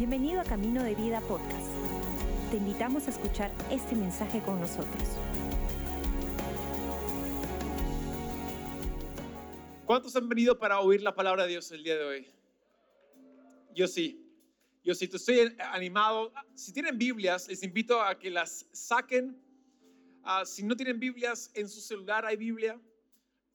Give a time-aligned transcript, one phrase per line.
[0.00, 1.70] Bienvenido a Camino de Vida Podcast.
[2.50, 5.02] Te invitamos a escuchar este mensaje con nosotros.
[9.84, 12.26] ¿Cuántos han venido para oír la palabra de Dios el día de hoy?
[13.74, 14.26] Yo sí.
[14.82, 16.32] Yo sí, estoy animado.
[16.54, 19.38] Si tienen Biblias, les invito a que las saquen.
[20.22, 22.80] Ah, si no tienen Biblias, en su celular hay Biblia.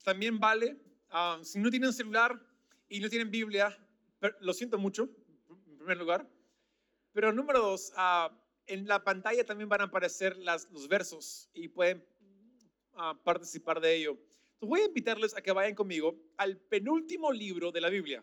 [0.03, 0.77] También vale.
[1.09, 2.39] Ah, si no tienen celular
[2.87, 3.75] y no tienen Biblia,
[4.41, 5.09] lo siento mucho,
[5.49, 6.34] en primer lugar.
[7.15, 8.29] Pero número dos, ah,
[8.67, 12.05] en la pantalla también van a aparecer los versos y pueden
[13.23, 14.11] participar de ello.
[14.11, 18.21] Entonces voy a invitarles a que vayan conmigo al penúltimo libro de la Biblia.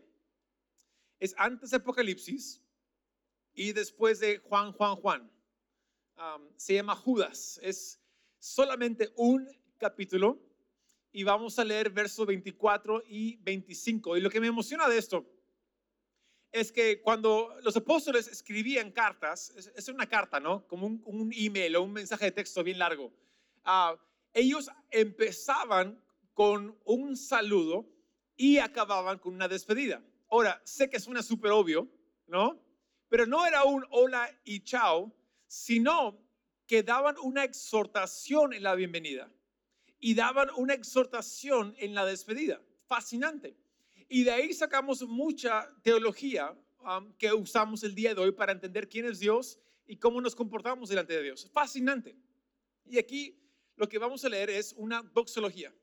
[1.19, 2.61] Es antes de Apocalipsis
[3.55, 5.31] y después de Juan, Juan, Juan.
[6.57, 7.59] se llama Judas.
[7.63, 7.99] Es
[8.39, 9.49] solamente un
[9.79, 10.39] capítulo
[11.13, 14.19] y vamos a leer versos 24 y 25.
[14.19, 15.27] Y lo que me emociona de esto
[16.53, 20.67] es que cuando los apóstoles escribían cartas, es, una carta, ¿no?
[20.69, 23.11] Como un, email o un mensaje de texto bien largo.
[23.65, 23.97] Ah,
[24.35, 25.99] ellos empezaban
[26.35, 27.87] con un saludo
[28.37, 30.03] y acababan con una despedida.
[30.29, 31.89] Ahora, sé que suena súper obvio,
[32.27, 32.61] ¿no?
[33.09, 35.11] Pero no era un hola y chao,
[35.47, 36.19] sino
[36.67, 39.31] que daban una exhortación en la bienvenida
[39.99, 42.61] y daban una exhortación en la despedida.
[42.87, 43.57] Fascinante.
[44.15, 48.87] Y de ahí sacamos mucha teología um, que usamos el día de hoy para entender
[48.87, 51.49] quién es Dios y cómo nos comportamos delante de Dios.
[51.51, 52.15] Fascinante.
[52.85, 53.43] Y aquí
[53.75, 55.75] lo que vamos a leer es una doxología.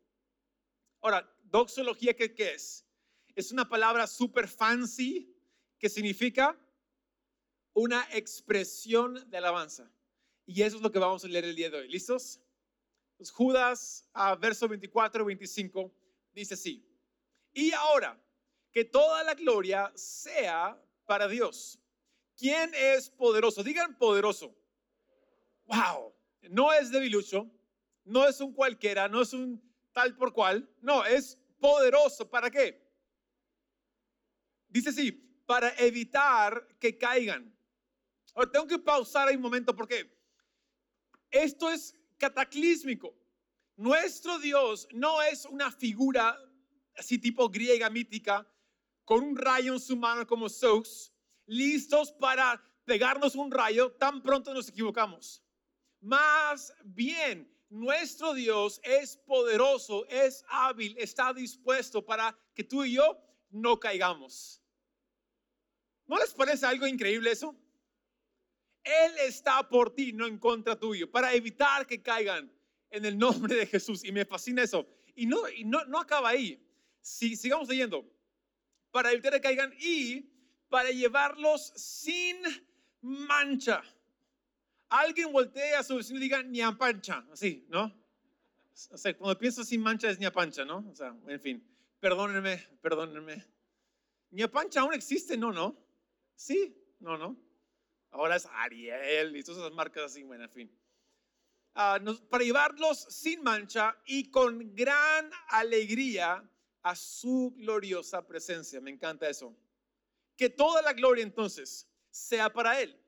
[1.01, 2.85] Ahora, doxología, ¿qué, es?
[3.33, 5.35] Es una palabra súper fancy
[5.79, 6.55] que significa
[7.73, 9.91] una expresión de alabanza.
[10.45, 11.87] Y eso es lo que vamos a leer el día de hoy.
[11.89, 12.39] ¿Listos?
[13.17, 15.91] Pues Judas, a verso 24 25,
[16.31, 16.88] dice así.
[17.59, 18.17] Y ahora,
[18.71, 21.77] que toda la gloria sea para Dios.
[22.37, 23.63] ¿Quién es poderoso?
[23.63, 24.55] Digan poderoso.
[25.65, 26.15] Wow.
[26.43, 27.51] No es debilucho,
[28.05, 29.61] no es un cualquiera, no es un
[29.91, 30.73] tal por cual.
[30.79, 32.29] No, es poderoso.
[32.29, 32.81] ¿Para qué?
[34.69, 35.11] Dice así,
[35.45, 37.53] para evitar que caigan.
[38.35, 40.09] Ahora tengo que pausar ahí un momento porque
[41.29, 43.13] esto es cataclísmico.
[43.75, 46.39] Nuestro Dios no es una figura
[46.99, 48.47] así tipo griega mítica,
[49.05, 51.11] con un rayo en su mano como Zeus,
[51.47, 55.43] listos para pegarnos un rayo tan pronto nos equivocamos.
[56.01, 63.17] Más bien, nuestro Dios es poderoso, es hábil, está dispuesto para que tú y yo
[63.49, 64.61] no caigamos.
[66.05, 67.55] ¿No les parece algo increíble eso?
[68.83, 72.51] Él está por ti, no en contra tuyo, para evitar que caigan
[72.89, 74.03] en el nombre de Jesús.
[74.03, 74.87] Y me fascina eso.
[75.15, 76.68] Y no, y no, no acaba ahí.
[77.01, 78.05] Si, sigamos leyendo.
[78.91, 80.29] Para evitar que caigan y
[80.69, 82.37] para llevarlos sin
[83.01, 83.81] mancha.
[84.89, 87.93] Alguien voltea a su vecino y diga ni a pancha, así, ¿no?
[88.91, 90.85] O sea, cuando pienso sin mancha es ni a pancha, ¿no?
[90.89, 91.63] O sea, en fin,
[91.99, 93.45] perdónenme, perdónenme.
[94.31, 95.51] Ni a pancha aún existe, ¿no?
[95.51, 95.77] ¿No?
[96.35, 97.37] Sí, no, no.
[98.11, 100.79] Ahora es Ariel y todas esas marcas así, bueno, en fin.
[101.75, 101.99] Ah,
[102.29, 106.43] para llevarlos sin mancha y con gran alegría
[106.81, 108.81] a su gloriosa presencia.
[108.81, 109.55] Me encanta eso.
[110.35, 112.99] Que toda la gloria entonces sea para Él,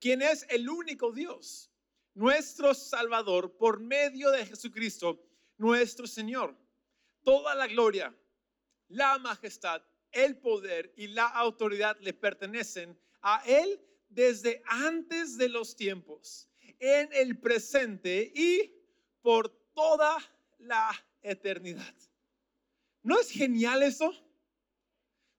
[0.00, 1.70] quien es el único Dios,
[2.14, 5.22] nuestro Salvador, por medio de Jesucristo,
[5.58, 6.56] nuestro Señor.
[7.22, 8.14] Toda la gloria,
[8.88, 15.74] la majestad, el poder y la autoridad le pertenecen a Él desde antes de los
[15.74, 18.74] tiempos, en el presente y
[19.22, 20.18] por toda
[20.58, 20.90] la
[21.22, 21.94] eternidad.
[23.02, 24.12] ¿No es genial eso?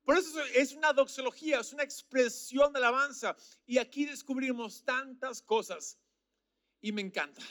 [0.03, 3.35] Por eso es una doxología, es una expresión de alabanza.
[3.65, 5.97] Y aquí descubrimos tantas cosas.
[6.81, 7.41] Y me encanta.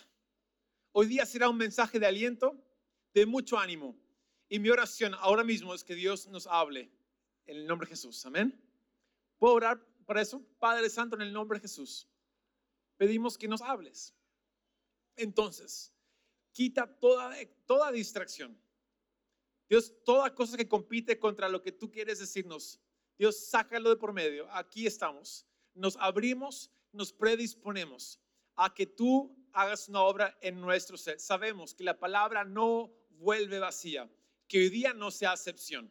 [0.93, 2.63] Hoy día será un mensaje de aliento,
[3.15, 3.97] de mucho ánimo.
[4.51, 6.91] Y mi oración ahora mismo es que Dios nos hable
[7.47, 8.27] en el nombre de Jesús.
[8.27, 8.61] Amén.
[9.39, 10.43] ¿Puedo orar para eso?
[10.59, 12.07] Padre Santo, en el nombre de Jesús.
[12.99, 14.15] Pedimos que nos hables.
[15.17, 15.91] Entonces,
[16.53, 17.35] quita toda,
[17.65, 18.61] toda distracción
[19.73, 22.79] Dios, toda cosa que compite contra lo que tú quieres decirnos,
[23.17, 24.47] Dios, sácalo de por medio.
[24.53, 25.47] Aquí estamos.
[25.73, 28.21] Nos abrimos, nos predisponemos
[28.55, 31.19] a que tú hagas una obra en nuestro ser.
[31.19, 34.11] Sabemos que la palabra no vuelve vacía,
[34.47, 35.91] que hoy día no sea excepción.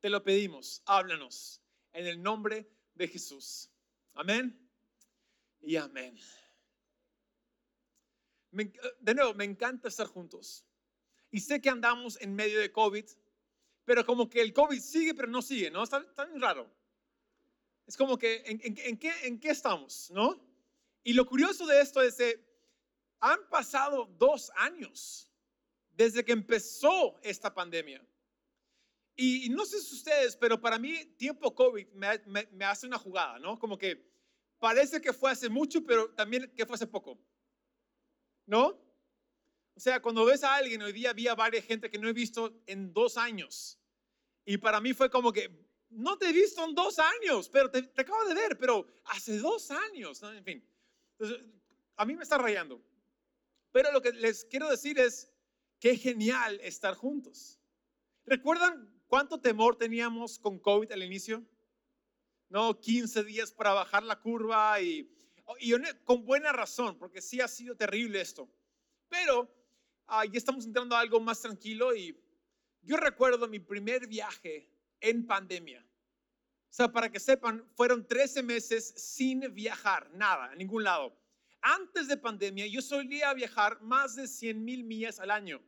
[0.00, 3.70] Te lo pedimos, háblanos en el nombre de Jesús.
[4.14, 4.68] Amén
[5.60, 6.18] y amén.
[8.50, 10.66] De nuevo, me encanta estar juntos.
[11.32, 13.06] Y sé que andamos en medio de COVID,
[13.84, 15.82] pero como que el COVID sigue, pero no sigue, ¿no?
[15.82, 16.70] Está, tan raro.
[17.86, 20.10] Es como que, ¿en, en, qué, ¿en qué estamos?
[20.10, 20.40] ¿No?
[21.02, 22.44] Y lo curioso de esto es que
[23.18, 25.28] han pasado dos años
[25.96, 28.06] desde que empezó esta pandemia.
[29.16, 33.38] Y, no sé si ustedes, pero para mí tiempo COVID me, me, hace una jugada,
[33.38, 33.58] ¿no?
[33.58, 34.10] Como que
[34.58, 37.18] parece que fue hace mucho, pero también que fue hace poco.
[38.46, 38.78] ¿No?
[39.74, 42.62] O sea, cuando ves a alguien, hoy día había varias gente que no he visto
[42.66, 43.78] en dos años.
[44.44, 45.50] Y para mí fue como que,
[45.90, 49.38] no te he visto en dos años, pero te, te acabo de ver, pero hace
[49.38, 50.32] dos años, ¿no?
[50.32, 50.68] En fin.
[51.18, 51.46] Entonces,
[51.96, 52.82] a mí me está rayando.
[53.70, 55.30] Pero lo que les quiero decir es,
[55.78, 57.58] qué genial estar juntos.
[58.24, 61.44] ¿Recuerdan ¿Cuánto temor teníamos con COVID al inicio?
[62.48, 65.06] No, 15 días para bajar la curva y,
[65.60, 68.48] y con buena razón, porque sí ha sido terrible esto.
[69.10, 69.54] Pero
[70.12, 72.14] ah, ya estamos entrando a algo más tranquilo y
[72.82, 74.68] yo recuerdo mi primer viaje
[75.00, 75.80] en pandemia.
[75.80, 81.16] O sea, para que sepan, fueron 13 meses sin viajar, nada, a ningún lado.
[81.62, 85.62] Antes de pandemia, yo solía viajar más de 100 mil millas al año.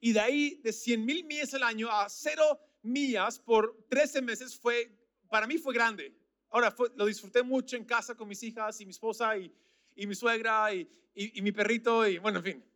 [0.00, 4.58] Y de ahí, de 100 mil millas al año a cero millas por 13 meses,
[4.58, 4.96] fue,
[5.28, 6.16] para mí fue grande.
[6.50, 9.52] Ahora, lo disfruté mucho en casa con mis hijas y mi esposa y,
[9.96, 12.69] mi suegra y, y, mi perrito y bueno, en fin.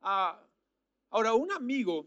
[0.00, 0.40] Ah,
[1.10, 2.06] ahora, un amigo,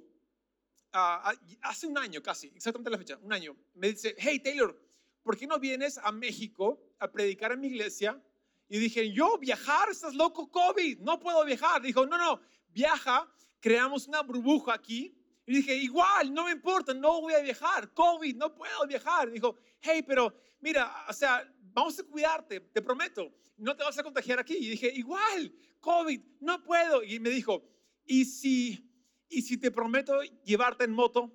[0.93, 1.33] ah, ah,
[1.63, 4.77] hace un año casi, exactamente la fecha, un año, me dice, hey Taylor,
[5.23, 8.21] ¿por qué no vienes a México a predicar en mi iglesia?
[8.67, 11.81] Y dije, yo viajar, estás loco, COVID, no puedo viajar.
[11.81, 12.39] Dijo, no, no,
[12.69, 13.29] viaja
[13.59, 15.13] creamos una burbuja aquí.
[15.45, 17.93] Y dije, igual, no me importa, no voy a viajar.
[17.93, 19.29] COVID, no puedo viajar.
[19.29, 24.03] Dijo, hey, pero mira, o sea, vamos a cuidarte, te prometo, no te vas a
[24.03, 24.55] contagiar aquí.
[24.55, 27.03] Y dije, igual, COVID, no puedo.
[27.03, 27.63] Y me dijo,
[28.05, 28.89] ¿y si,
[29.29, 31.31] y si te prometo llevarte en moto?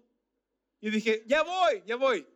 [0.80, 2.26] Y dije, ya voy, ya voy.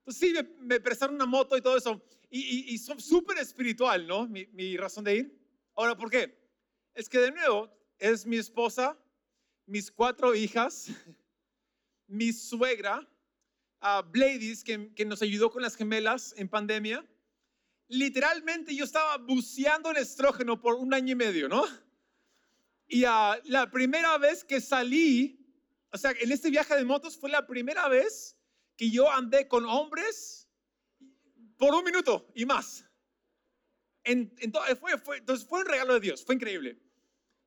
[0.00, 2.02] Entonces sí, me, prestaron una moto y todo eso.
[2.30, 4.26] Y, y, súper espiritual, ¿no?
[4.26, 5.38] Mi, mi razón de ir.
[5.74, 6.38] Ahora, ¿por qué?
[6.94, 8.98] Es que de nuevo, es mi esposa,
[9.66, 10.88] mis cuatro hijas,
[12.06, 13.06] mi suegra,
[13.82, 17.06] uh, Bladys, que, que, nos ayudó con las gemelas en pandemia.
[17.88, 21.64] Literalmente yo estaba buceando el estrógeno por un año y medio, ¿no?
[22.88, 25.38] Y uh, la primera vez que salí,
[25.92, 28.36] o sea, en este viaje de motos fue la primera vez
[28.76, 30.48] que yo andé con hombres
[31.58, 32.84] por un minuto y más.
[34.04, 34.32] En,
[34.80, 36.80] fue, fue, entonces fue un regalo de Dios, fue increíble.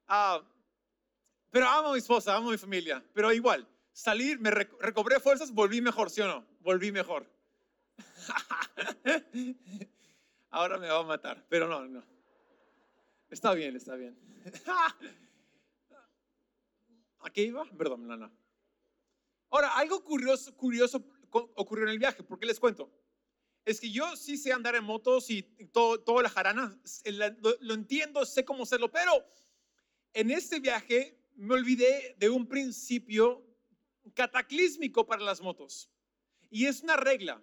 [0.08, 0.44] Ah,
[1.50, 3.04] pero amo a mi esposa, amo a mi familia.
[3.14, 6.46] Pero igual, salir, me recobré fuerzas, volví mejor, ¿sí o no?
[6.60, 7.26] Volví mejor.
[10.52, 12.04] Ahora me va a matar, pero no, no.
[13.30, 14.16] Está bien, está bien.
[17.22, 17.66] ¿A qué iba?
[17.78, 18.32] Perdón, no, no.
[19.50, 22.92] Ahora, algo curioso, curioso ocurrió en el viaje, ¿por qué les cuento?
[23.64, 27.74] Es que yo sí sé andar en motos y todo, toda la jarana, lo, lo
[27.74, 29.26] entiendo, sé cómo hacerlo, pero
[30.14, 33.46] en este viaje me olvidé de un principio
[34.14, 35.90] cataclísmico para las motos.
[36.50, 37.42] Y es una regla.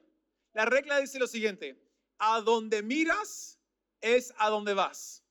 [0.53, 1.81] La regla dice lo siguiente,
[2.19, 3.59] a donde miras
[4.01, 5.23] es a donde vas.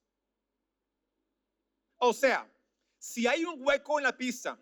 [1.98, 2.50] O sea,
[3.08, 4.60] si hay un hueco en la pista,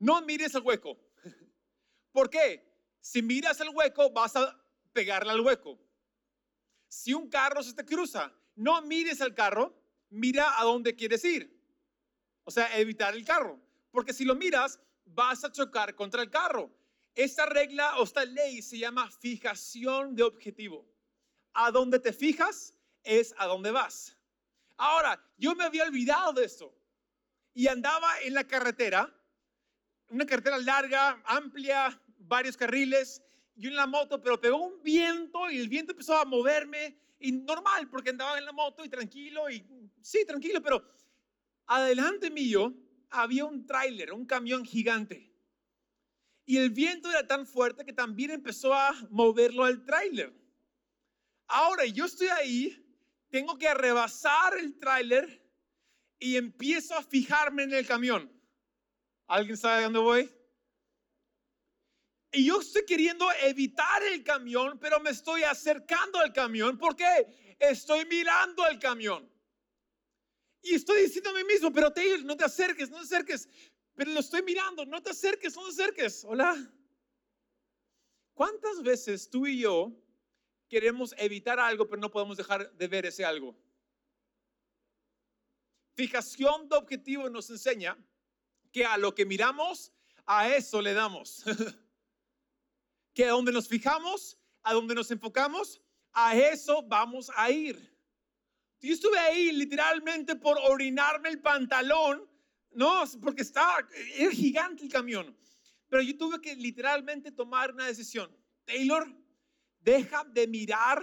[0.00, 0.98] no mires el hueco.
[2.12, 2.68] ¿Por qué?
[3.00, 4.60] Si miras el hueco, vas a
[4.92, 5.78] pegarle al hueco.
[6.88, 9.72] Si un carro se te cruza, no mires al carro,
[10.10, 11.56] mira a dónde quieres ir.
[12.42, 13.60] O sea, evitar el carro.
[13.92, 16.74] Porque si lo miras, vas a chocar contra el carro.
[17.14, 20.84] Esta regla o esta ley se llama fijación de objetivo.
[21.52, 22.74] A dónde te fijas
[23.04, 24.16] es a dónde vas.
[24.76, 26.81] Ahora, yo me había olvidado de esto
[27.54, 29.12] y andaba en la carretera,
[30.08, 33.22] una carretera larga, amplia, varios carriles,
[33.54, 37.32] yo en la moto, pero pegó un viento y el viento empezó a moverme y
[37.32, 39.64] normal, porque andaba en la moto y tranquilo y
[40.00, 40.82] sí, tranquilo, pero
[41.66, 42.74] adelante mío
[43.10, 45.30] había un tráiler, un camión gigante.
[46.44, 50.32] Y el viento era tan fuerte que también empezó a moverlo al tráiler.
[51.46, 52.78] Ahora yo estoy ahí,
[53.30, 55.41] tengo que rebasar el tráiler
[56.22, 58.30] y empiezo a fijarme en el camión.
[59.26, 60.30] ¿Alguien sabe dónde?
[62.30, 66.78] Y yo estoy queriendo evitar el camión, pero me estoy acercando al camión.
[66.78, 67.56] ¿Por qué?
[67.58, 69.28] Estoy mirando al camión.
[70.62, 73.48] Y estoy diciendo a mí mismo, pero Taylor, no te acerques, no te acerques.
[73.94, 76.24] Pero lo estoy mirando, no te acerques, no te acerques.
[76.24, 76.56] Hola.
[78.32, 79.92] ¿Cuántas veces tú y yo
[80.68, 83.56] queremos evitar algo, pero no podemos dejar de ver ese algo?
[85.94, 87.96] Fijación de objetivo nos enseña
[88.72, 89.92] que a lo que miramos,
[90.24, 91.44] a eso le damos.
[93.14, 95.80] que a donde nos fijamos, a donde nos enfocamos,
[96.12, 97.92] a eso vamos a ir.
[98.80, 102.28] Yo estuve ahí literalmente por orinarme el pantalón,
[102.72, 105.36] no, porque estaba, era gigante el camión.
[105.88, 108.34] Pero yo tuve que literalmente tomar una decisión.
[108.64, 109.06] Taylor,
[109.80, 111.02] deja de mirar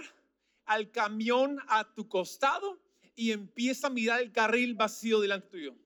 [0.64, 2.80] al camión a tu costado
[3.20, 5.76] y empieza a mirar el carril vacío delante tuyo.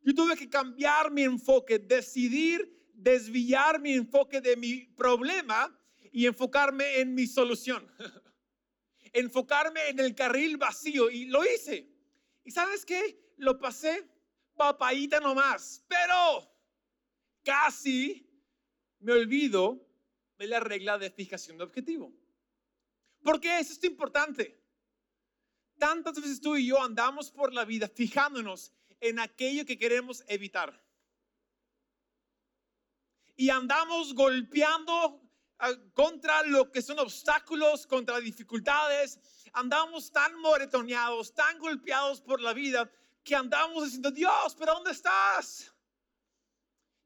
[0.00, 5.78] Yo tuve que cambiar mi enfoque, decidir desviar mi enfoque de mi problema
[6.10, 7.86] y enfocarme en mi solución.
[9.12, 11.92] enfocarme en el carril vacío y lo hice.
[12.42, 13.34] ¿Y sabes qué?
[13.36, 14.08] Lo pasé
[14.56, 16.50] papayita nomás, pero
[17.42, 18.26] casi
[18.98, 19.86] me olvido
[20.38, 22.14] de la regla de fijación de objetivo.
[23.22, 24.63] ¿Por qué es esto importante?
[25.78, 30.82] Tantas veces tú y yo andamos por la vida fijándonos en aquello que queremos evitar.
[33.36, 35.20] Y andamos golpeando
[35.58, 39.18] ah, contra lo que son obstáculos, contra dificultades.
[39.52, 42.90] Andamos tan moretoneados, tan golpeados por la vida,
[43.24, 45.74] que andamos diciendo, Dios, pero ¿dónde estás?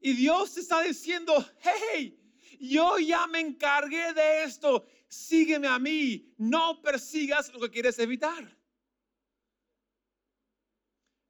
[0.01, 2.19] Y Dios te está diciendo, hey,
[2.61, 8.57] yo ya me encargué de esto, sígueme a mí, no persigas lo que quieres evitar.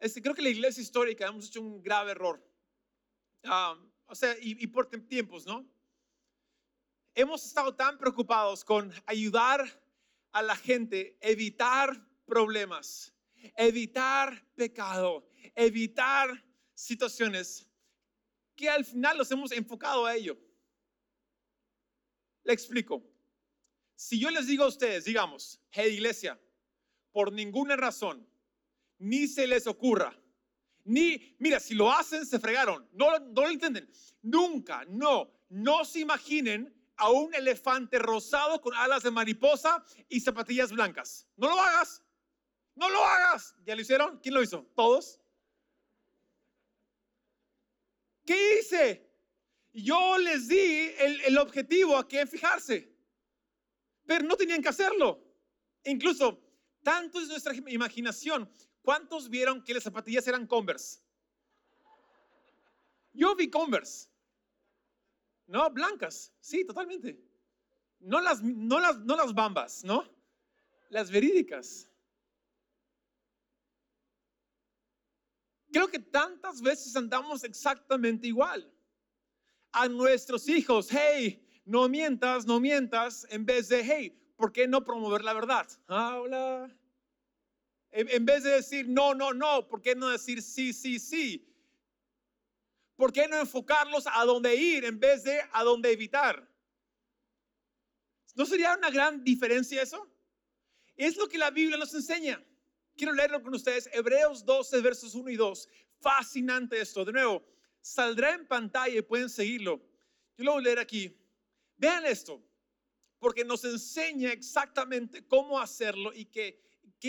[0.00, 2.42] Este, creo que la iglesia histórica hemos hecho un grave error.
[3.44, 5.68] Ah, o sea, y, por tiempos, ¿no?
[7.14, 9.82] Hemos estado tan preocupados con ayudar
[10.32, 13.12] a la gente, evitar problemas,
[13.56, 16.44] evitar pecado, evitar
[16.74, 17.66] situaciones
[18.54, 20.38] que al final los hemos enfocado a ello.
[22.48, 23.04] Le explico.
[23.94, 26.40] Si yo les digo a ustedes, digamos, hey iglesia,
[27.12, 28.26] por ninguna razón,
[28.96, 30.18] ni se les ocurra,
[30.84, 33.86] ni, mira, si lo hacen, se fregaron, no, no lo entienden,
[34.22, 40.72] nunca, no, no se imaginen a un elefante rosado con alas de mariposa y zapatillas
[40.72, 41.28] blancas.
[41.36, 42.02] No lo hagas,
[42.76, 43.54] no lo hagas.
[43.66, 44.20] ¿Ya lo hicieron?
[44.20, 44.64] ¿Quién lo hizo?
[44.74, 45.20] ¿Todos?
[48.24, 49.07] ¿Qué hice?
[49.82, 52.92] Yo les di el, objetivo a quién fijarse,
[54.04, 55.22] pero no tenían que hacerlo.
[55.84, 56.42] Incluso,
[56.82, 58.50] tanto es nuestra imaginación.
[58.82, 61.00] ¿Cuántos vieron que las zapatillas eran Converse?
[63.12, 64.08] Yo vi Converse.
[65.46, 66.32] No, blancas.
[66.40, 67.20] Sí, totalmente.
[68.00, 70.04] No las, no las, no las bambas, ¿no?
[70.88, 71.88] Las verídicas.
[75.70, 78.72] Creo que tantas veces andamos exactamente igual.
[79.72, 84.82] A nuestros hijos, hey, no mientas, no mientas, en vez de, hey, ¿por qué no
[84.82, 85.68] promover la verdad?
[85.86, 86.74] Habla.
[87.90, 91.44] En vez de decir no, no, no, ¿por qué no decir sí, sí, sí?
[92.96, 96.46] ¿Por qué no enfocarlos a dónde ir en vez de a dónde evitar?
[98.34, 100.08] ¿No sería una gran diferencia eso?
[100.96, 102.44] Es lo que la Biblia nos enseña.
[102.96, 105.68] Quiero leerlo con ustedes, Hebreos 12, versos 1 y 2.
[106.00, 107.04] Fascinante esto.
[107.04, 107.44] De nuevo,
[107.88, 109.80] saldrá en pantalla y pueden seguirlo.
[110.36, 111.16] Yo lo voy a leer aquí.
[111.76, 112.42] Vean esto,
[113.18, 116.60] porque nos enseña exactamente cómo hacerlo y qué,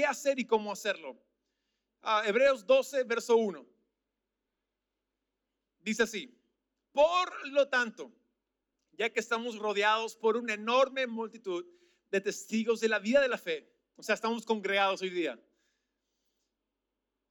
[0.08, 1.18] hacer y cómo hacerlo.
[2.02, 3.66] Ah, Hebreos 12, verso 1.
[5.82, 6.38] Dice así,
[6.92, 8.12] por lo tanto,
[8.94, 11.66] ya que estamos rodeados por una enorme multitud
[12.10, 15.40] de testigos de la vida de la fe, o sea, estamos congregados hoy día,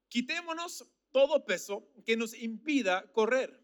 [0.09, 3.61] Quitémonos todo peso que nos impida correr,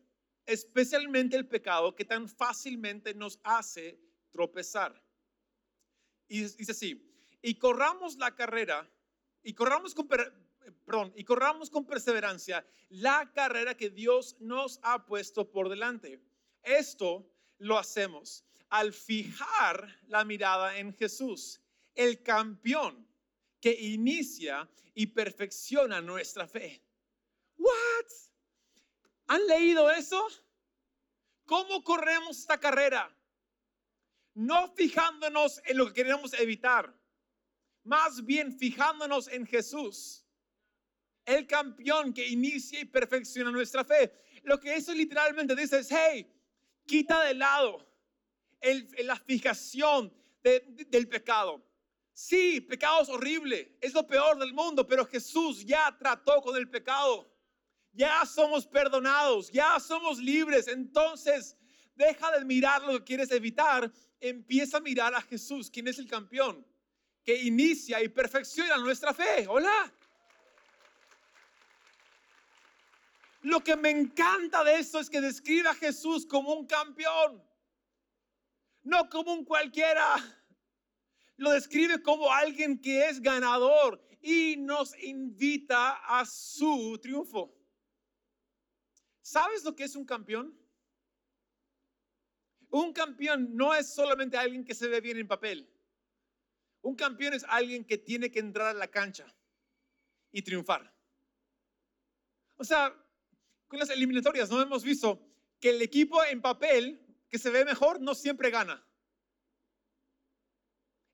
[0.47, 3.99] especialmente el pecado que tan fácilmente nos hace
[4.31, 5.03] tropezar.
[6.29, 7.11] Y dice así,
[7.43, 8.91] y corramos la carrera,
[9.43, 15.51] y corramos con, perdón, y corramos con perseverancia la carrera que Dios nos ha puesto
[15.51, 16.21] por delante.
[16.63, 21.61] Esto lo hacemos al fijar la mirada en Jesús,
[21.95, 23.07] el campeón
[23.61, 26.83] que inicia y perfecciona nuestra fe.
[27.57, 28.07] What?
[29.27, 30.27] ¿Han leído eso?
[31.47, 33.15] ¿Cómo corremos esta carrera?
[34.35, 36.93] No fijándonos en lo que queremos evitar,
[37.85, 40.27] más bien fijándonos en Jesús,
[41.25, 44.13] el campeón que inicia y perfecciona nuestra fe.
[44.43, 46.31] Lo que eso literalmente dice es, hey,
[46.87, 47.87] quita de lado
[48.99, 51.63] la fijación del pecado
[52.15, 56.71] Sí, pecado es horrible, es lo peor del mundo, pero Jesús ya trató con el
[56.71, 57.29] pecado.
[57.95, 60.69] Ya somos perdonados, ya somos libres.
[60.69, 61.57] Entonces,
[61.95, 66.09] deja de mirar lo que quieres evitar, empieza a mirar a Jesús, quien es el
[66.09, 66.67] campeón,
[67.25, 69.47] que inicia y perfecciona nuestra fe.
[69.49, 69.93] Hola.
[73.43, 77.43] Lo que me encanta de esto es que describe a Jesús como un campeón.
[78.83, 80.17] no como un cualquiera.
[81.37, 87.55] Lo describe como alguien que es ganador y nos invita a su triunfo.
[89.25, 90.55] ¿Sabes lo que es un campeón?
[92.69, 95.67] Un campeón no es solamente alguien que se ve bien en papel.
[96.83, 99.27] Un campeón es alguien que tiene que entrar a la cancha
[100.31, 100.95] y triunfar.
[102.57, 102.95] O sea,
[103.67, 105.27] con las eliminatorias no hemos visto
[105.59, 107.01] que el equipo en papel
[107.31, 108.87] que se ve mejor no siempre gana.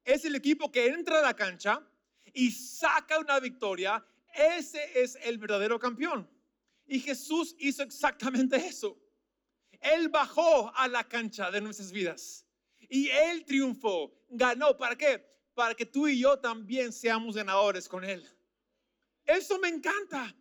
[0.02, 1.88] Es el equipo que entra a la cancha
[2.34, 4.04] y saca una victoria.
[4.34, 6.39] Ese es el verdadero campeón.
[6.90, 8.98] Y Jesús hizo exactamente eso.
[9.80, 12.44] Él bajó a la cancha de nuestras vidas.
[12.80, 14.76] Y Él triunfó, ganó.
[14.76, 15.24] ¿Para qué?
[15.54, 18.28] Para que tú y yo también seamos ganadores con Él.
[19.24, 20.34] Eso me encanta.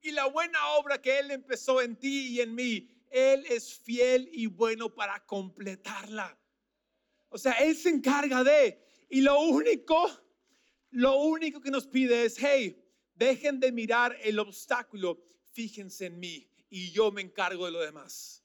[0.00, 4.28] Y la buena obra que Él empezó en ti y en mí, Él es fiel
[4.32, 6.36] y bueno para completarla.
[7.28, 8.84] O sea, Él se encarga de.
[9.08, 10.10] Y lo único,
[10.90, 16.48] lo único que nos pide es, hey, dejen de mirar el obstáculo, fíjense en mí
[16.70, 18.44] y yo me encargo de lo demás.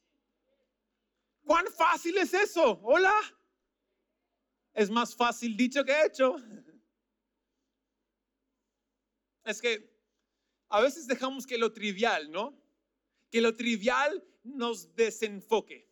[1.46, 2.80] ¿Cuán fácil es eso?
[2.84, 3.14] Hola.
[4.74, 6.36] Es más fácil dicho que hecho.
[9.46, 9.94] Es que
[10.70, 12.58] a veces dejamos que lo trivial, ¿no?
[13.30, 15.86] Que lo trivial nos desenfoque.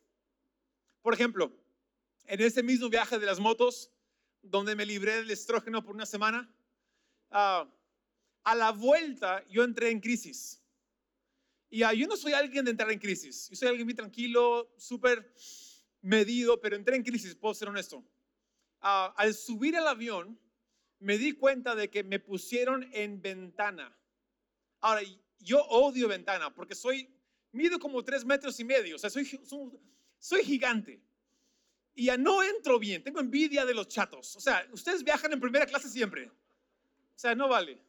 [1.02, 1.52] Por ejemplo,
[2.26, 3.92] en ese mismo viaje de las motos,
[4.42, 6.50] donde me libré del estrógeno por una semana,
[7.30, 7.70] ah,
[8.44, 10.61] a la vuelta yo entré en crisis.
[11.74, 13.48] Y uh, yo no soy alguien de entrar en crisis.
[13.50, 15.34] Yo soy alguien muy tranquilo, súper
[16.02, 18.04] medido, pero entré en crisis, puedo ser honesto.
[18.82, 20.38] Ah, al subir al avión,
[21.00, 23.98] me di cuenta de que me pusieron en ventana.
[24.82, 25.02] Ahora,
[25.40, 27.08] yo odio ventana porque soy,
[27.54, 29.26] mido como tres metros y medio, o sea, soy,
[30.20, 31.02] soy, gigante.
[31.96, 34.36] Y ya no entro bien, tengo envidia de los chatos.
[34.36, 36.28] O sea, ustedes viajan en primera clase siempre.
[36.28, 37.82] O sea, no vale.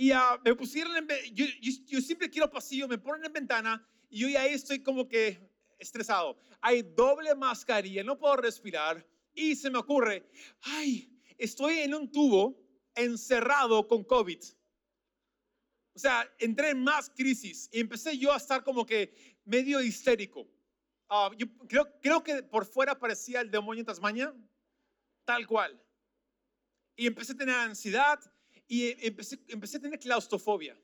[0.00, 4.20] Y ya me pusieron en, yo, yo, siempre quiero pasillo, me ponen en ventana y
[4.20, 5.40] yo ya estoy como que
[5.76, 6.38] estresado.
[6.60, 10.24] Hay doble mascarilla, no puedo respirar y se me ocurre,
[10.60, 12.56] ay, estoy en un tubo
[12.94, 14.38] encerrado con COVID.
[15.94, 19.12] O sea, entré en más crisis y empecé yo a estar como que
[19.44, 20.48] medio histérico.
[21.08, 24.32] Ah, yo creo, creo que por fuera parecía el demonio en Tasmania,
[25.24, 25.82] tal cual.
[26.94, 28.20] Y empecé a tener ansiedad
[28.68, 30.76] y empecé, empecé a tener claustrofobia.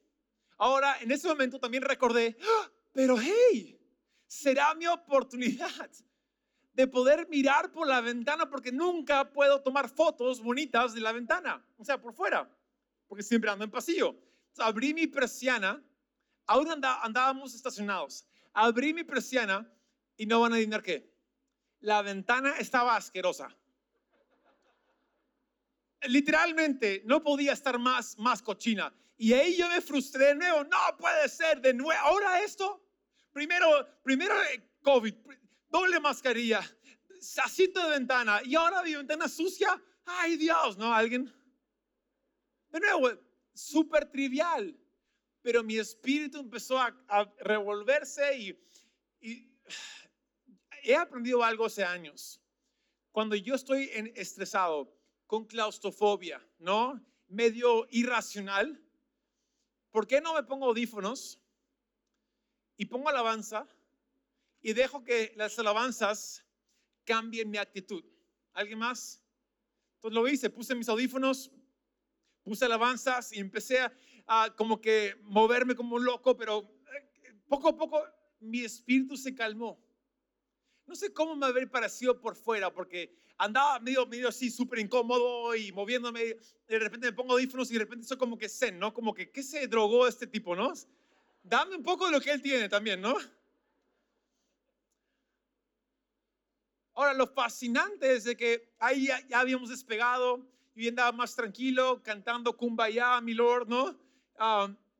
[0.56, 2.70] Ahora, en ese momento también recordé, ¡Ah!
[2.92, 3.78] pero hey,
[4.26, 5.90] será mi oportunidad
[6.72, 11.64] de poder mirar por la ventana porque nunca puedo tomar fotos bonitas de la ventana,
[11.76, 12.50] o sea, por fuera,
[13.06, 14.16] porque siempre ando en pasillo.
[14.58, 15.82] abrí mi persiana,
[16.46, 19.70] aún andábamos estacionados, abrí mi persiana
[20.16, 21.12] y no van a adivinar qué.
[21.80, 23.54] La ventana estaba asquerosa.
[26.08, 28.92] Literalmente no podía estar más, más cochina.
[29.16, 30.64] Y ahí yo me frustré de nuevo.
[30.64, 32.00] No puede ser de nuevo.
[32.00, 32.80] Ahora esto.
[33.32, 33.66] Primero,
[34.02, 35.14] primero eh, COVID
[35.74, 36.62] doble mascarilla,
[37.20, 39.82] sacito de ventana y ahora mi ventana sucia.
[40.04, 40.94] Ay Dios, ¿no?
[40.94, 41.32] ¿Alguien?
[42.70, 43.10] De nuevo,
[43.52, 44.78] súper trivial.
[45.42, 46.94] Pero mi espíritu empezó a,
[47.40, 48.56] revolverse y,
[50.84, 52.40] he aprendido algo hace años.
[53.10, 54.93] Cuando yo estoy en, estresado,
[55.26, 57.00] con claustrofobia, ¿no?
[57.28, 58.80] Medio irracional,
[59.90, 61.40] ¿por qué no me pongo audífonos
[62.76, 63.66] y pongo alabanza?
[64.64, 66.42] y dejo que las alabanzas
[67.04, 68.02] cambien mi actitud.
[68.54, 69.22] ¿Alguien más?
[69.96, 71.50] Entonces lo hice, puse mis audífonos,
[72.42, 73.78] puse alabanzas y empecé
[74.26, 76.60] a, como que moverme como un loco, pero
[76.96, 78.02] eh, poco a poco
[78.40, 79.83] mi espíritu se calmó.
[80.86, 85.54] No sé cómo me habría parecido por fuera, porque andaba medio, medio así súper incómodo
[85.54, 86.36] y moviéndome.
[86.68, 88.92] De repente me pongo audífonos y de repente soy como que zen, ¿no?
[88.92, 90.72] Como que, ¿qué se drogó este tipo, no?
[91.42, 93.16] Dame un poco de lo que él tiene también, ¿no?
[96.94, 102.56] Ahora, lo fascinante es de que ahí ya, habíamos despegado y andaba más tranquilo, cantando
[102.56, 103.98] Kumbaya, mi Lord, ¿no?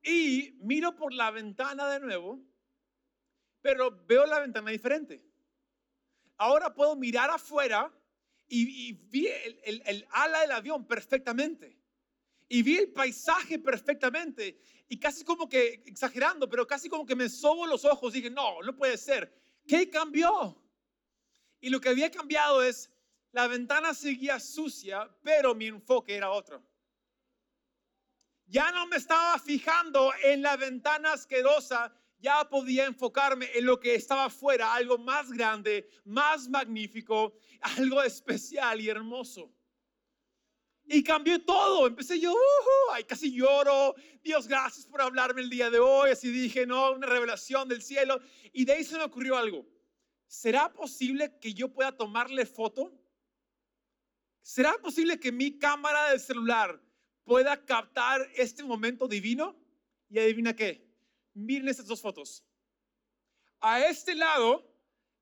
[0.03, 2.41] Y miro por la ventana de nuevo,
[3.63, 5.25] pero veo la ventana diferente.
[6.37, 7.93] Ahora puedo mirar afuera
[8.47, 11.79] y, vi el, el ala del avión perfectamente.
[12.49, 14.61] Y vi el paisaje perfectamente.
[14.89, 18.13] Y casi como que, exagerando, pero casi como que me sobo los ojos.
[18.13, 19.35] Dije, no, no puede ser.
[19.67, 20.61] ¿Qué cambió?
[21.61, 22.91] Y lo que había cambiado es,
[23.33, 26.63] la ventana seguía sucia, pero mi enfoque era otro.
[28.47, 31.93] Ya no me estaba fijando en la ventana asquerosa,
[32.25, 38.81] ya podía enfocarme en lo que estaba afuera, algo más grande, más magnífico, algo especial
[38.81, 39.53] y hermoso.
[40.87, 41.87] Y cambió todo.
[41.87, 42.35] Empecé yo,
[42.93, 43.95] ay, casi lloro.
[44.23, 46.13] Dios, gracias por hablarme el día de hoy.
[46.13, 48.19] Así dije, no, una revelación del cielo.
[48.55, 49.67] Y de ahí se me ocurrió algo.
[50.27, 52.91] ¿Será posible que yo pueda tomarle foto?
[54.41, 56.83] ¿Será posible que mi cámara del celular
[57.25, 59.57] pueda captar este momento divino?
[60.09, 60.94] Y adivina qué.
[61.35, 62.45] Miren estas dos fotos.
[63.61, 64.65] A este lado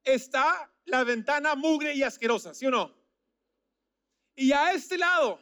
[0.04, 2.94] está la ventana mugre y asquerosa, ¿sí o no?
[4.34, 5.40] Y a este lado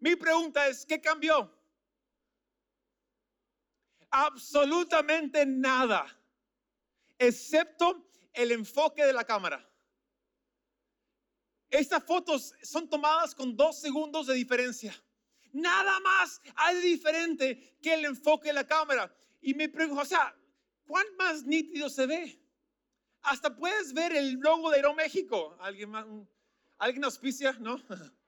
[0.00, 1.54] mi pregunta es, ¿qué cambió?
[4.10, 6.06] Absolutamente nada,
[7.18, 9.66] excepto el enfoque de la cámara.
[11.68, 14.92] Estas fotos son tomadas con dos segundos de diferencia.
[15.52, 19.14] Nada más hay diferente que el enfoque de la cámara.
[19.40, 20.36] Y me pregunto, o sea,
[20.86, 22.40] ¿cuán más nítido se ve?
[23.22, 25.56] Hasta puedes ver el logo de Aeroméxico.
[25.60, 26.06] ¿Alguien, más,
[26.78, 27.52] ¿Alguien auspicia?
[27.60, 27.80] ¿No?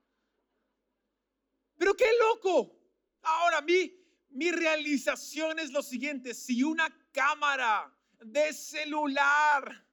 [1.77, 2.79] Pero qué loco.
[3.23, 3.93] Ahora mi,
[4.31, 6.35] mi realización es lo siguiente.
[6.35, 9.87] Si una cámara de celular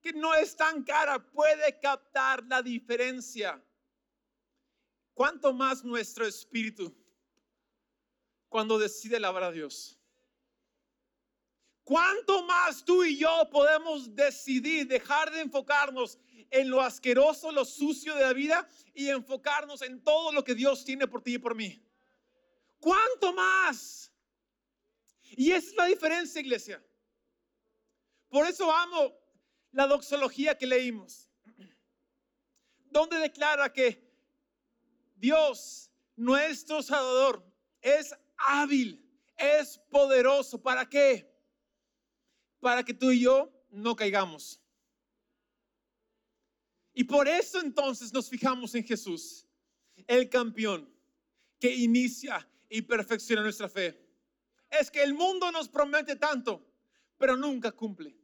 [0.00, 3.62] que no es tan cara puede captar la diferencia,
[5.14, 6.94] ¿cuánto más nuestro espíritu
[8.48, 9.95] cuando decide alabar a Dios?
[11.86, 16.18] ¿Cuánto más tú y yo podemos decidir dejar de enfocarnos
[16.50, 20.84] en lo asqueroso, lo sucio de la vida y enfocarnos en todo lo que Dios
[20.84, 21.80] tiene por ti y por mí.
[22.80, 24.12] ¿Cuánto más?
[25.36, 26.84] Y esa es la diferencia, iglesia.
[28.28, 29.16] Por eso amo
[29.70, 31.30] la doxología que leímos,
[32.86, 34.04] donde declara que
[35.14, 37.44] Dios, nuestro Salvador,
[37.80, 40.60] es hábil, es poderoso.
[40.60, 41.35] ¿Para qué?
[42.66, 44.60] Para que tú y yo no caigamos.
[46.94, 49.46] Y por eso entonces nos fijamos en Jesús,
[50.08, 50.92] el campeón
[51.60, 54.04] que inicia y perfecciona nuestra fe.
[54.68, 56.66] Es que el mundo nos promete tanto,
[57.16, 58.16] pero nunca cumple.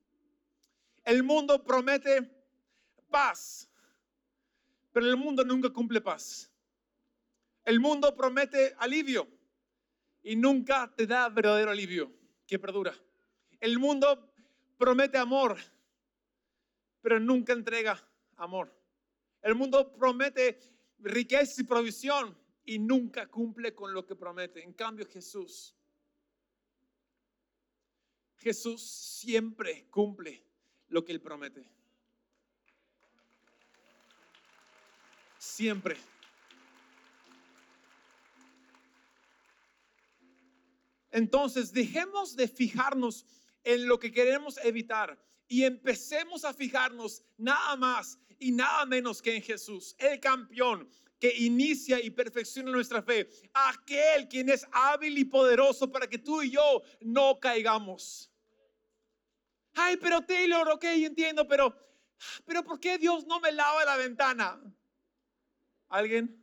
[1.04, 2.28] El mundo promete
[3.10, 3.70] paz,
[4.90, 6.50] pero el mundo nunca cumple paz.
[7.64, 9.28] El mundo promete alivio
[10.20, 12.12] y nunca te da verdadero alivio
[12.44, 12.92] que perdura.
[13.60, 14.31] El mundo
[14.82, 15.56] promete amor,
[17.00, 18.76] pero nunca entrega amor.
[19.40, 20.58] El mundo promete
[20.98, 24.60] riqueza y provisión y nunca cumple con lo que promete.
[24.60, 25.76] En cambio, Jesús,
[28.38, 30.44] Jesús siempre cumple
[30.88, 31.64] lo que Él promete.
[35.38, 35.96] Siempre.
[41.12, 43.24] Entonces, dejemos de fijarnos
[43.64, 49.36] en lo que queremos evitar y empecemos a fijarnos nada más y nada menos que
[49.36, 50.88] en Jesús, el campeón
[51.20, 56.42] que inicia y perfecciona nuestra fe, aquel quien es hábil y poderoso para que tú
[56.42, 58.28] y yo no caigamos.
[59.74, 61.76] Ay, pero Taylor, ok, entiendo, pero,
[62.44, 64.60] pero ¿por qué Dios no me lava la ventana?
[65.88, 66.38] ¿Alguien?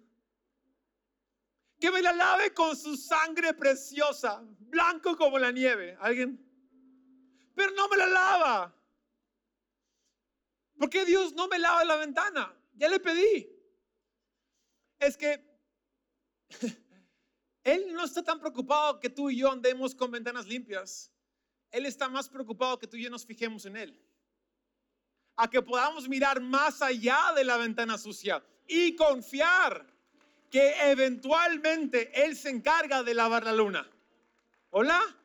[1.80, 5.98] Que me la lave con su sangre preciosa, blanco como la nieve.
[6.00, 6.49] ¿Alguien?
[7.60, 8.74] Pero no me la lava.
[10.78, 12.58] ¿Por qué Dios no me lava la ventana?
[12.74, 13.50] Ya le pedí.
[14.98, 15.46] Es que
[17.66, 21.12] Él no está tan preocupado que tú y yo andemos con ventanas limpias.
[21.70, 24.02] Él está más preocupado que tú y yo nos fijemos en Él.
[25.36, 29.86] A que podamos mirar más allá de la ventana sucia y confiar
[30.50, 33.86] que eventualmente Él se encarga de lavar la luna.
[34.70, 35.19] ¿Hola?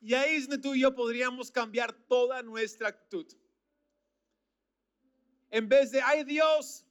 [0.00, 3.26] Y ahí es donde tú y yo podríamos cambiar toda nuestra actitud.
[5.50, 6.84] En vez de, ay Dios,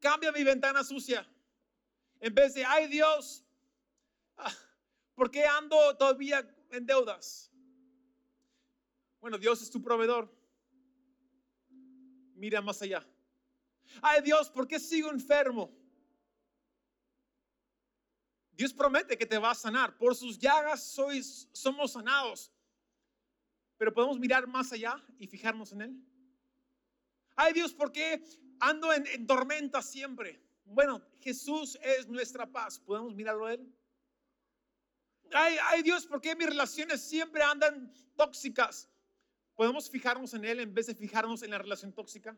[0.00, 1.26] cambia mi ventana sucia.
[2.20, 3.44] En vez de, ay Dios,
[4.36, 4.52] ah,
[5.14, 7.50] ¿por qué ando todavía en deudas?
[9.20, 10.30] Bueno, Dios es tu proveedor.
[12.34, 13.06] Mira más allá.
[14.02, 15.83] Ay Dios, ¿por qué sigo enfermo?
[18.56, 19.96] Dios promete que te va a sanar.
[19.96, 22.52] Por sus llagas sois, somos sanados.
[23.76, 26.04] Pero podemos mirar más allá y fijarnos en Él.
[27.36, 28.22] Ay Dios, ¿por qué
[28.60, 30.40] ando en, tormenta siempre?
[30.64, 32.78] Bueno, Jesús es nuestra paz.
[32.78, 33.74] ¿Podemos mirarlo a Él?
[35.32, 38.88] Ay, ay Dios, ¿por qué mis relaciones siempre andan tóxicas?
[39.56, 42.36] ¿Podemos fijarnos en Él en vez de fijarnos en la relación tóxica?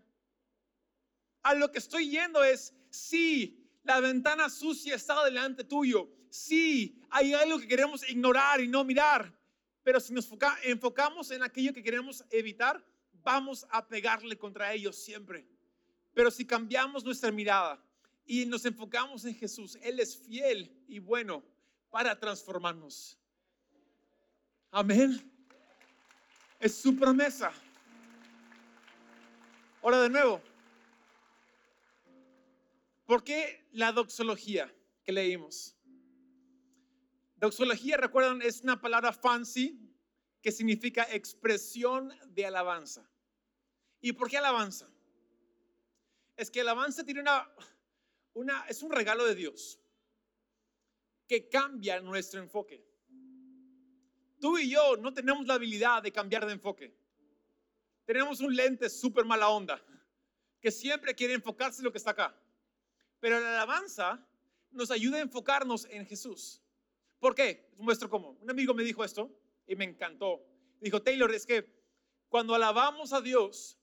[1.42, 6.08] A lo que estoy yendo es, sí, la ventana sucia está delante tuyo.
[6.28, 9.32] Sí, hay algo que queremos ignorar y no mirar.
[9.84, 10.28] Pero si nos
[10.64, 12.84] enfocamos en aquello que queremos evitar,
[13.22, 15.46] vamos a pegarle contra ellos siempre.
[16.12, 17.80] Pero si cambiamos nuestra mirada
[18.24, 21.44] y nos enfocamos en Jesús, Él es fiel y bueno
[21.88, 23.16] para transformarnos.
[24.72, 25.32] Amén.
[26.58, 27.52] Es su promesa.
[29.80, 30.42] Ahora de nuevo,
[33.06, 35.76] ¿por qué la doxología que leímos?
[37.36, 39.78] Doxología, recuerdan, es una palabra fancy
[40.42, 43.08] que significa expresión de alabanza.
[44.00, 44.88] ¿Y por qué alabanza?
[46.36, 47.50] Es que alabanza tiene una,
[48.34, 49.80] una, es un regalo de Dios
[51.26, 52.84] que cambia nuestro enfoque.
[54.40, 56.94] Tú y yo no tenemos la habilidad de cambiar de enfoque.
[58.04, 59.82] Tenemos un lente súper mala onda
[60.60, 62.34] que siempre quiere enfocarse en lo que está acá.
[63.26, 64.24] Pero la alabanza
[64.70, 66.62] nos ayuda a enfocarnos en Jesús.
[67.18, 67.68] ¿Por qué?
[67.76, 68.38] Muestro cómo.
[68.40, 69.36] Un amigo me dijo esto
[69.66, 70.46] y me encantó.
[70.80, 71.68] Dijo, Taylor, es que
[72.28, 73.76] cuando alabamos a Dios,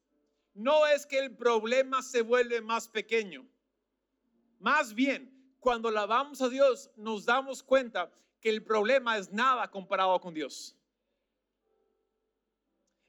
[0.53, 3.45] no es que el problema se vuelve más pequeño.
[4.59, 10.21] Más bien, cuando alabamos a Dios, nos damos cuenta que el problema es nada comparado
[10.21, 10.73] con Dios.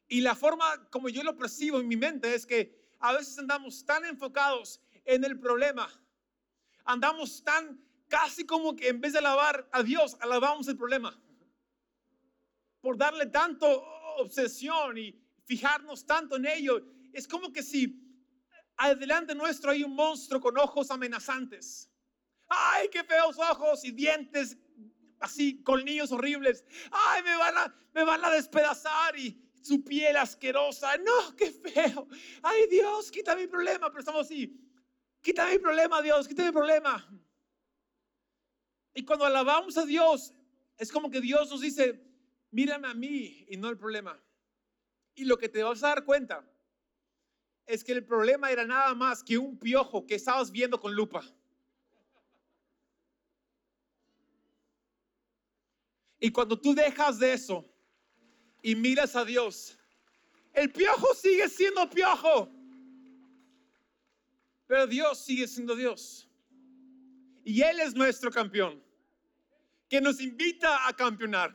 [0.09, 3.87] Y la forma como yo lo percibo en mi mente es que a veces andamos
[3.87, 5.88] tan enfocados en el problema,
[6.85, 11.18] andamos tan casi como que en vez de alabar a Dios, alabamos el problema.
[12.81, 13.66] Por darle tanto
[14.18, 16.81] obsesión y fijarnos tanto en ello,
[17.12, 18.01] es como que si
[18.77, 21.90] adelante nuestro hay un monstruo con ojos amenazantes.
[22.49, 24.57] Ay, qué feos ojos y dientes
[25.20, 26.64] así, colmillos horribles.
[26.90, 30.97] Ay, me van a, me van a despedazar y su piel asquerosa.
[30.99, 32.07] No, qué feo.
[32.42, 33.88] Ay, Dios, quita mi problema.
[33.88, 34.63] Pero estamos así.
[35.25, 37.03] Quita mi problema, Dios, quita mi problema.
[38.93, 40.35] Y cuando alabamos a Dios,
[40.77, 41.99] es como que Dios nos dice,
[42.51, 44.23] mírame a mí y no el problema.
[45.15, 46.47] Y lo que te vas a dar cuenta
[47.65, 51.25] es que el problema era nada más que un piojo que estabas viendo con lupa.
[56.21, 57.65] Y cuando tú dejas de eso
[58.61, 59.79] y miras a Dios,
[60.53, 62.63] el piojo sigue siendo piojo.
[64.66, 66.29] Pero Dios sigue siendo Dios.
[67.44, 68.83] Y Él es nuestro campeón,
[69.88, 71.55] que nos invita a campeonar.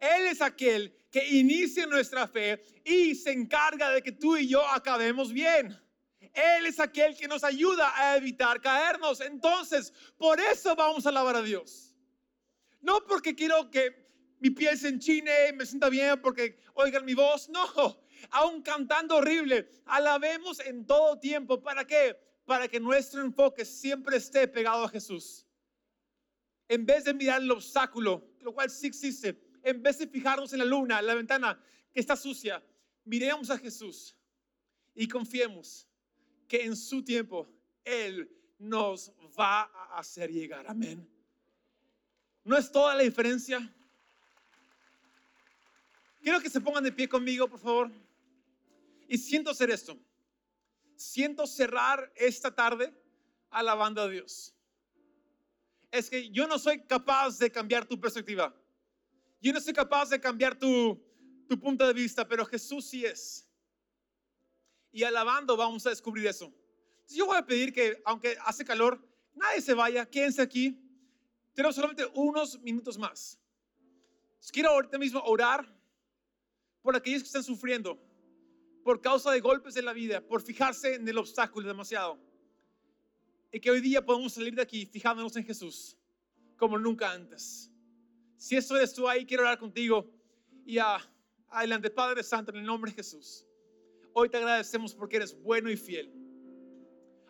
[0.00, 4.66] Él es aquel que inicia nuestra fe y se encarga de que tú y yo
[4.68, 5.78] acabemos bien.
[6.32, 9.20] Él es aquel que nos ayuda a evitar caernos.
[9.20, 11.94] Entonces, por eso vamos a alabar a Dios.
[12.80, 14.04] No porque quiero que
[14.40, 17.48] mi piel se enchine, me sienta bien, porque oigan mi voz.
[17.48, 21.60] No, aún cantando horrible, alabemos en todo tiempo.
[21.60, 22.16] ¿Para qué?
[22.44, 25.46] Para que nuestro enfoque siempre esté pegado a Jesús.
[26.68, 30.60] En vez de mirar el obstáculo, lo cual sí existe, en vez de fijarnos en
[30.60, 31.60] la luna, en la ventana
[31.92, 32.62] que está sucia,
[33.04, 34.16] miremos a Jesús
[34.94, 35.86] y confiemos
[36.48, 37.48] que en su tiempo
[37.84, 40.66] Él nos va a hacer llegar.
[40.68, 41.08] Amén.
[42.44, 43.72] ¿No es toda la diferencia?
[46.22, 47.90] Quiero que se pongan de pie conmigo, por favor.
[49.08, 49.98] Y siento hacer esto.
[50.96, 52.94] Siento cerrar esta tarde
[53.50, 54.54] alabando a Dios.
[55.90, 58.54] Es que yo no soy capaz de cambiar tu perspectiva.
[59.40, 61.00] Yo no soy capaz de cambiar tu,
[61.48, 63.48] tu punto de vista, pero Jesús sí es.
[64.90, 66.52] Y alabando vamos a descubrir eso.
[67.08, 70.80] yo voy a pedir que, aunque hace calor, nadie se vaya, quédense aquí.
[71.52, 73.38] Tenemos solamente unos minutos más.
[74.52, 75.66] Quiero ahorita mismo orar
[76.82, 77.98] por aquellos que están sufriendo
[78.84, 82.18] por causa de golpes de la vida, por fijarse en el obstáculo demasiado.
[83.50, 85.96] Y que hoy día podamos salir de aquí fijándonos en Jesús
[86.56, 87.72] como nunca antes.
[88.36, 90.06] Si eso es tú ahí, quiero hablar contigo.
[90.66, 90.98] Y a,
[91.48, 93.46] adelante, Padre Santo, en el nombre de Jesús.
[94.12, 96.12] Hoy te agradecemos porque eres bueno y fiel.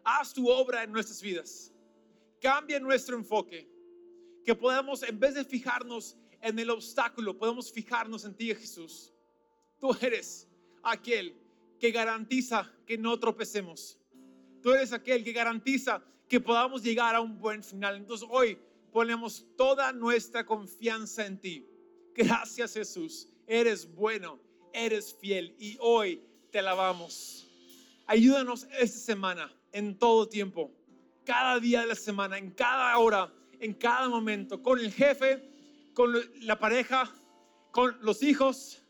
[0.02, 1.72] Haz tu obra en nuestras vidas.
[2.40, 3.70] Cambia nuestro enfoque.
[4.44, 9.14] Que podamos, en vez de fijarnos en el obstáculo, podemos fijarnos en ti, Jesús.
[9.78, 10.48] Tú eres
[10.82, 11.43] aquel
[11.84, 13.98] que garantiza que no tropecemos.
[14.62, 17.96] Tú eres aquel que garantiza que podamos llegar a un buen final.
[17.96, 18.58] Entonces hoy
[18.90, 21.68] ponemos toda nuestra confianza en ti.
[22.14, 24.40] Gracias Jesús, eres bueno,
[24.72, 27.50] eres fiel y hoy te alabamos.
[28.06, 30.72] Ayúdanos esta semana, en todo tiempo,
[31.26, 35.50] cada día de la semana, en cada hora, en cada momento, con el jefe,
[35.92, 37.14] con la pareja,
[37.72, 38.82] con los hijos,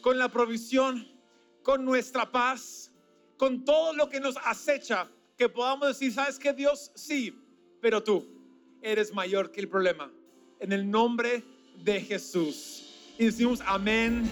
[0.00, 1.19] con la provisión,
[1.62, 2.92] con nuestra paz,
[3.36, 6.92] con todo lo que nos acecha, que podamos decir, ¿sabes que Dios?
[6.94, 7.34] Sí,
[7.80, 8.26] pero tú
[8.82, 10.10] eres mayor que el problema.
[10.58, 11.42] En el nombre
[11.82, 13.14] de Jesús.
[13.18, 14.28] Y decimos amén.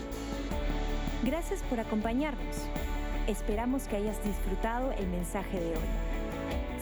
[1.25, 2.57] Gracias por acompañarnos.
[3.27, 5.89] Esperamos que hayas disfrutado el mensaje de hoy.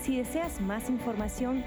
[0.02, 1.64] Si deseas más información,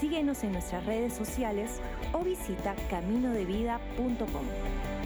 [0.00, 1.80] síguenos en nuestras redes sociales
[2.12, 4.99] o visita caminodevida.com.